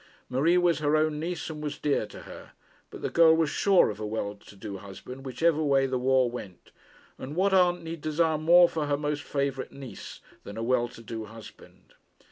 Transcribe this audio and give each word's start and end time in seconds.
Marie 0.29 0.57
was 0.57 0.79
her 0.79 0.97
own 0.97 1.19
niece, 1.19 1.47
and 1.51 1.61
was 1.61 1.77
dear 1.77 2.07
to 2.07 2.21
her; 2.23 2.53
but 2.89 3.03
the 3.03 3.09
girl 3.11 3.35
was 3.35 3.51
sure 3.51 3.91
of 3.91 3.99
a 3.99 4.05
well 4.07 4.33
to 4.33 4.55
do 4.55 4.77
husband 4.77 5.23
whichever 5.23 5.61
way 5.63 5.85
the 5.85 5.99
war 5.99 6.27
went; 6.31 6.71
and 7.19 7.35
what 7.35 7.53
aunt 7.53 7.83
need 7.83 8.01
desire 8.01 8.39
more 8.39 8.67
for 8.67 8.87
her 8.87 8.97
most 8.97 9.21
favourite 9.21 9.71
niece 9.71 10.19
than 10.43 10.57
a 10.57 10.63
well 10.63 10.87
to 10.87 11.03
do 11.03 11.25
husband? 11.25 11.93